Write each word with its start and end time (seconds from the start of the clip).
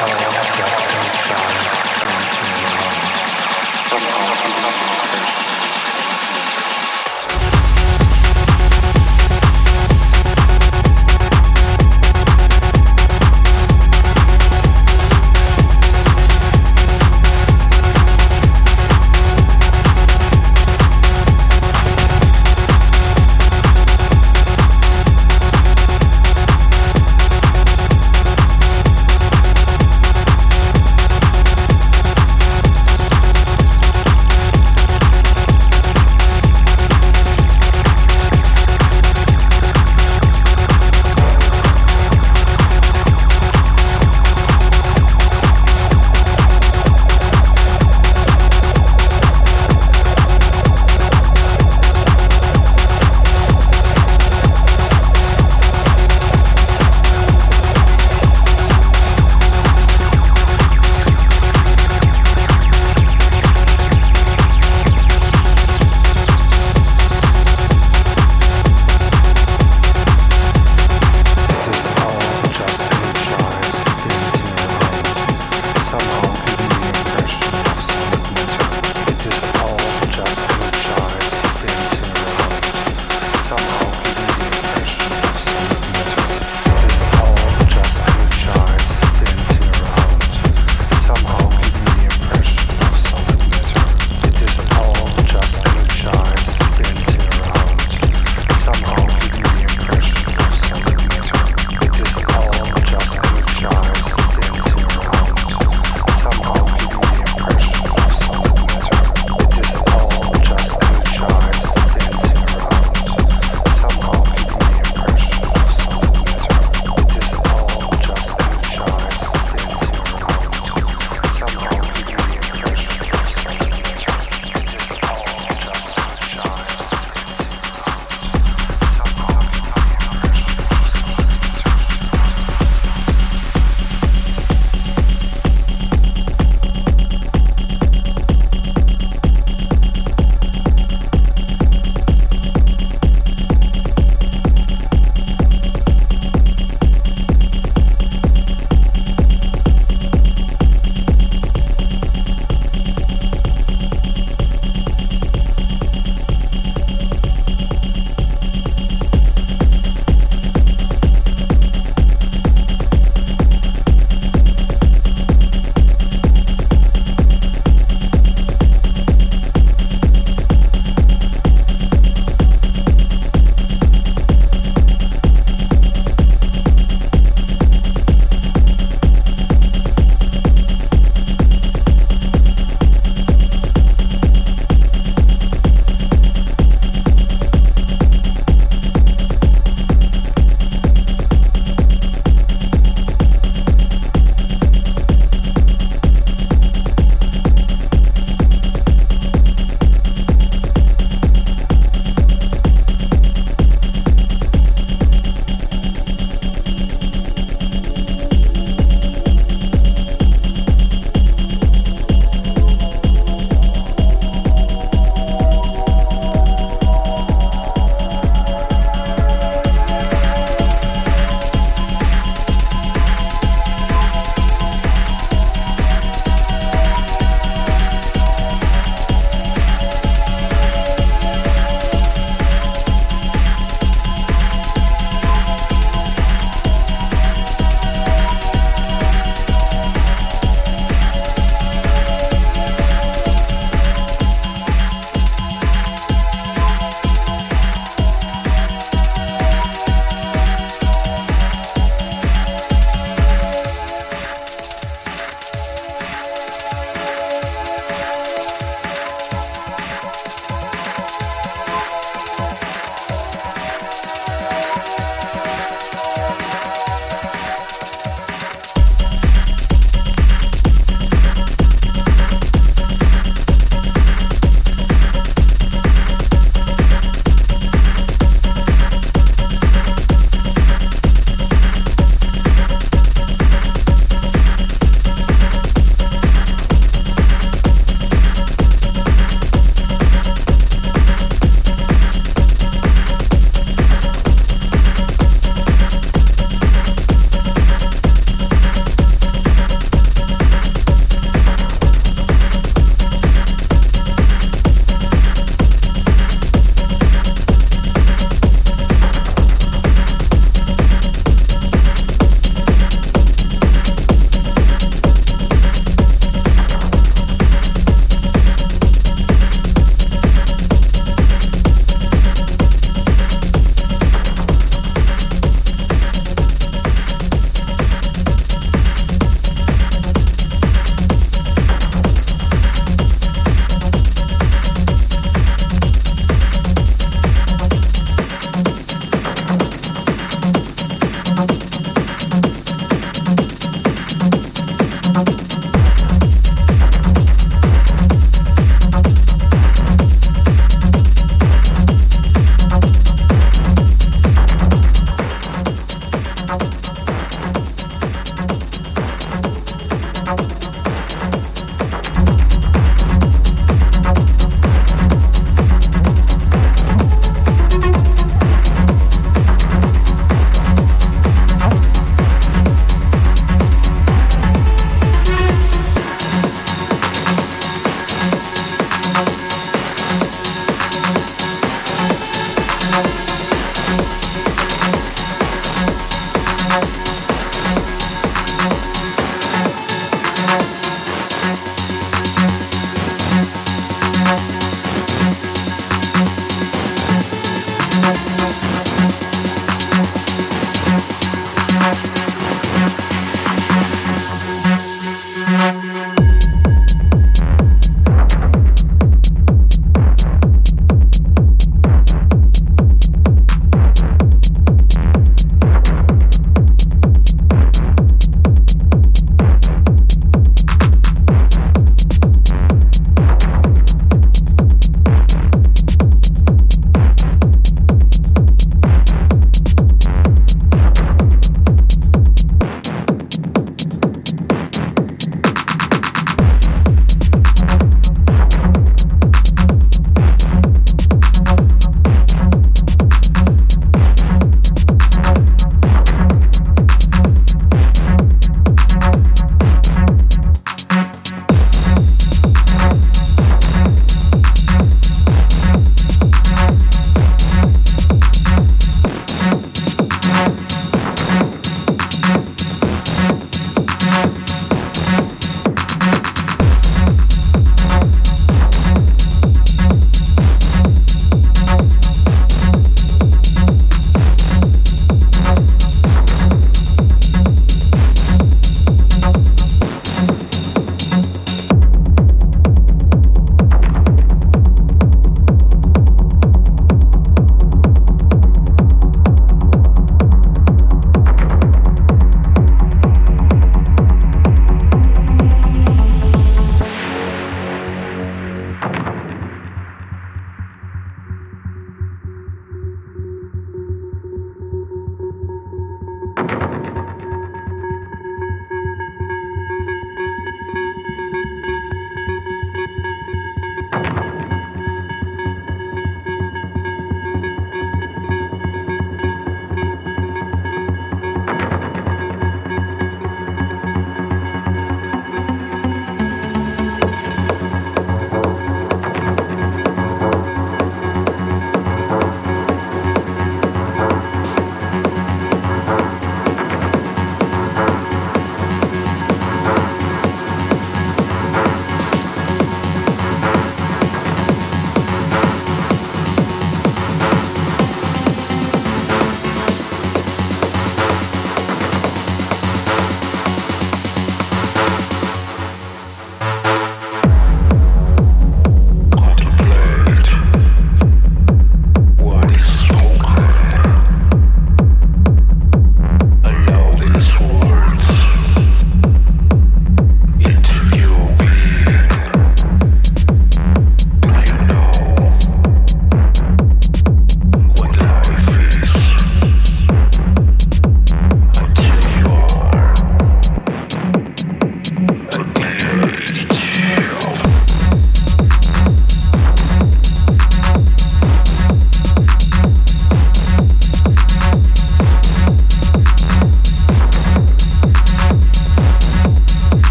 Gracias. 0.00 0.89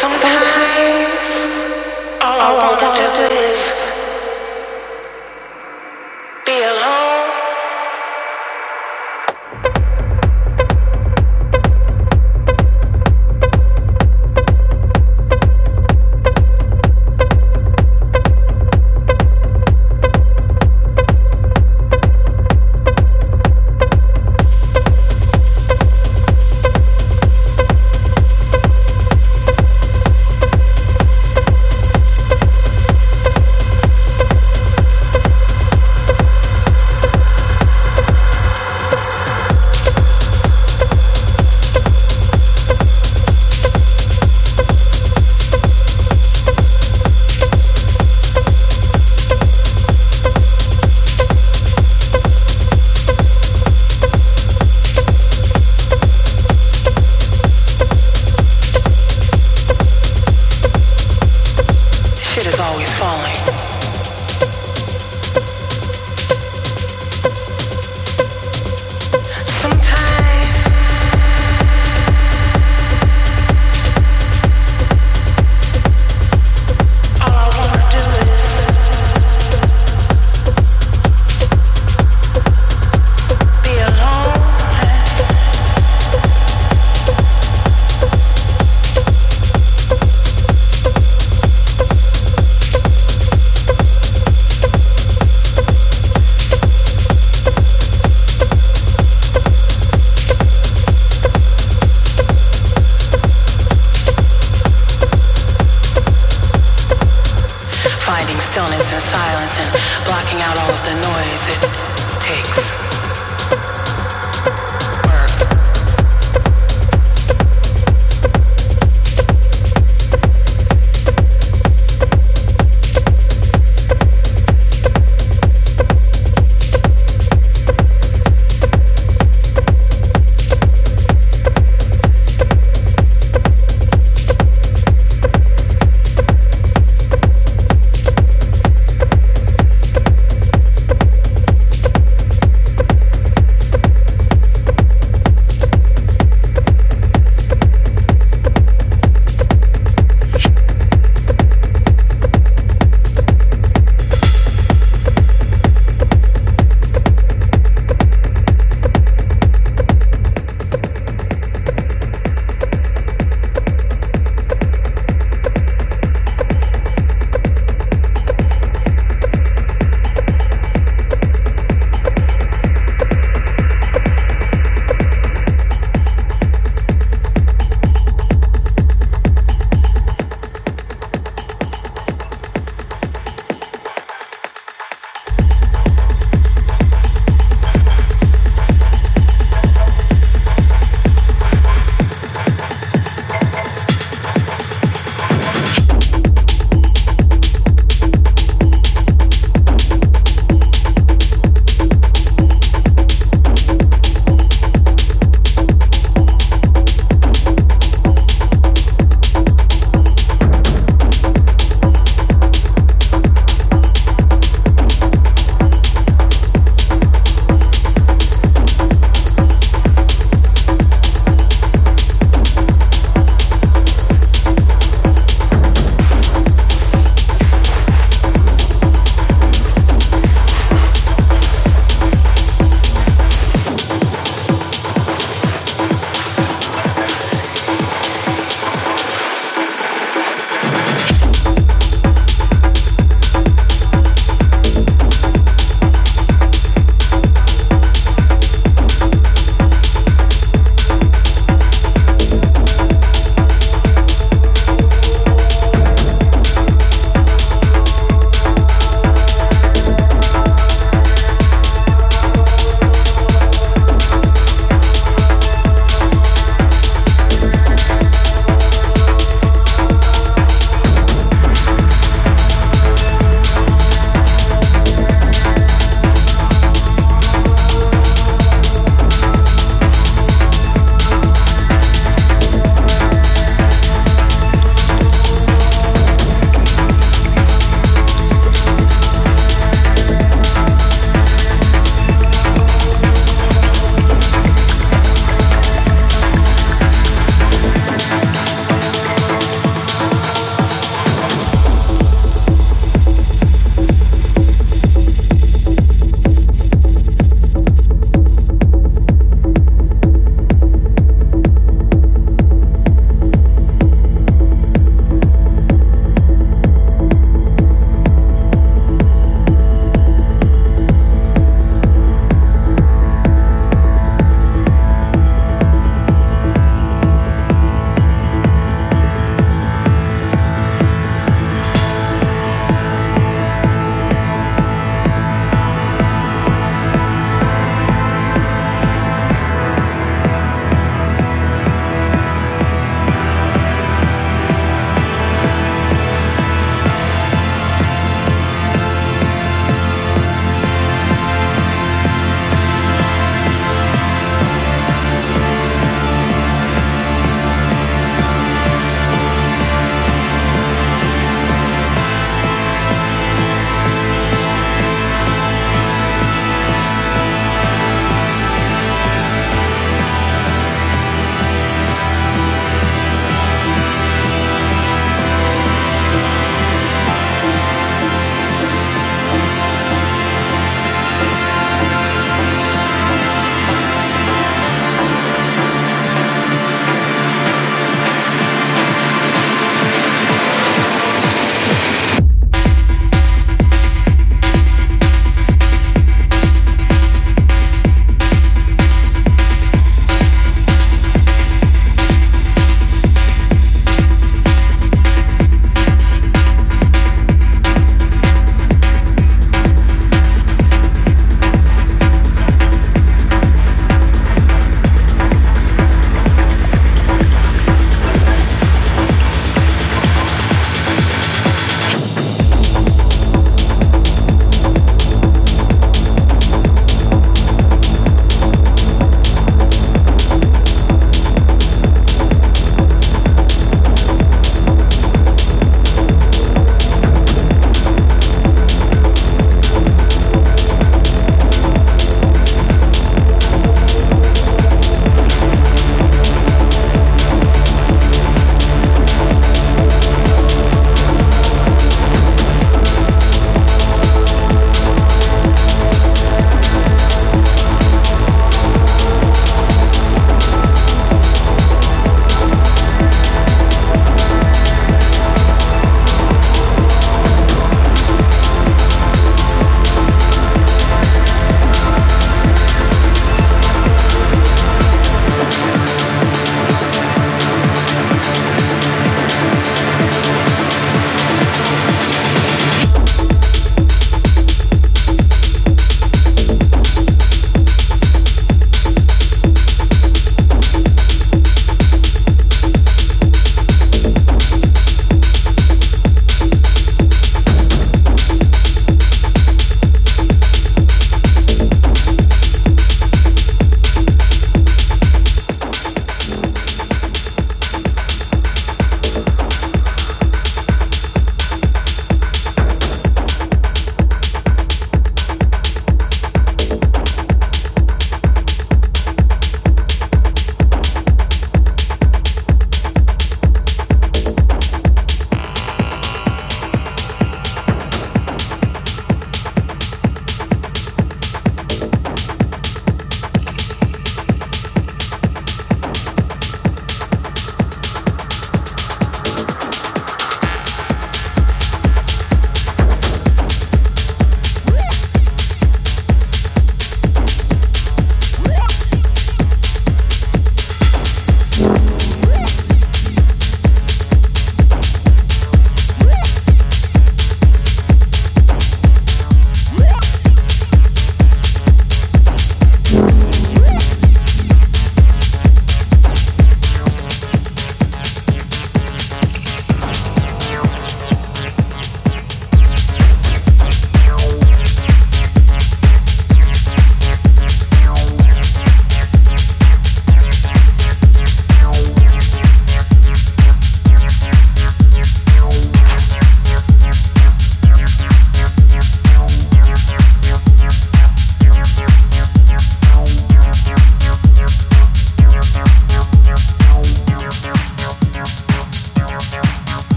Sometimes 0.00 1.28
all 2.24 2.40
I 2.40 2.50
wanna 2.56 2.88
do 2.96 3.34
is 3.36 3.79